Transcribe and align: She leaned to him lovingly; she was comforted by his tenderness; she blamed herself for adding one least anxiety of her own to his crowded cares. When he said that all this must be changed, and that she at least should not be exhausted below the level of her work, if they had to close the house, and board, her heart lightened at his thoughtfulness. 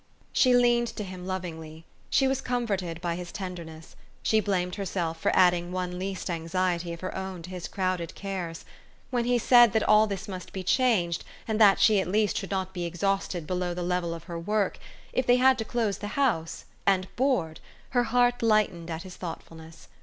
She 0.33 0.55
leaned 0.55 0.87
to 0.95 1.03
him 1.03 1.27
lovingly; 1.27 1.85
she 2.09 2.27
was 2.27 2.41
comforted 2.41 2.99
by 3.01 3.13
his 3.13 3.31
tenderness; 3.31 3.95
she 4.23 4.39
blamed 4.39 4.73
herself 4.73 5.19
for 5.19 5.31
adding 5.35 5.71
one 5.71 5.99
least 5.99 6.27
anxiety 6.27 6.91
of 6.91 7.01
her 7.01 7.15
own 7.15 7.43
to 7.43 7.51
his 7.51 7.67
crowded 7.67 8.15
cares. 8.15 8.65
When 9.11 9.25
he 9.25 9.37
said 9.37 9.73
that 9.73 9.83
all 9.87 10.07
this 10.07 10.27
must 10.27 10.53
be 10.53 10.63
changed, 10.63 11.23
and 11.47 11.61
that 11.61 11.79
she 11.79 12.01
at 12.01 12.07
least 12.07 12.35
should 12.37 12.49
not 12.49 12.73
be 12.73 12.85
exhausted 12.85 13.45
below 13.45 13.75
the 13.75 13.83
level 13.83 14.15
of 14.15 14.23
her 14.23 14.39
work, 14.39 14.79
if 15.13 15.27
they 15.27 15.35
had 15.37 15.59
to 15.59 15.65
close 15.65 15.99
the 15.99 16.07
house, 16.17 16.65
and 16.87 17.07
board, 17.15 17.59
her 17.89 18.05
heart 18.05 18.41
lightened 18.41 18.89
at 18.89 19.03
his 19.03 19.17
thoughtfulness. 19.17 19.87